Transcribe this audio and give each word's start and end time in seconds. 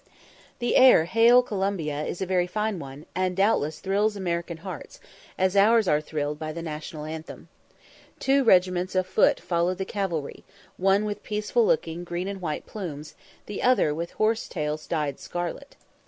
The 0.57 0.75
air 0.77 1.05
'Hail 1.05 1.43
Columbia' 1.43 2.03
is 2.05 2.21
a 2.23 2.25
very 2.25 2.47
fine 2.47 2.79
one, 2.79 3.05
and 3.13 3.37
doubtless 3.37 3.77
thrills 3.79 4.15
American 4.15 4.57
hearts, 4.65 4.99
as 5.37 5.55
ours 5.55 5.87
are 5.87 6.01
thrilled 6.01 6.39
by 6.39 6.51
the 6.53 6.63
National 6.63 7.05
Anthem. 7.05 7.49
Two 8.17 8.43
regiments 8.43 8.95
of 8.95 9.05
foot 9.05 9.39
followed 9.39 9.77
the 9.77 9.85
cavalry, 9.85 10.43
one 10.77 11.05
with 11.05 11.21
peaceful 11.21 11.67
looking 11.67 12.03
green 12.03 12.27
and 12.27 12.41
white 12.41 12.65
plumes, 12.65 13.13
the 13.45 13.61
other 13.61 13.93
with 13.93 14.09
horsetails 14.13 14.87
dyed 14.87 15.19
scarlet. 15.19 15.75